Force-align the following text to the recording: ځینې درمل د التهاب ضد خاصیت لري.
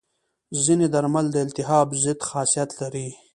ځینې 0.63 0.87
درمل 0.93 1.25
د 1.31 1.35
التهاب 1.45 1.87
ضد 2.03 2.19
خاصیت 2.29 2.69
لري. 2.81 3.07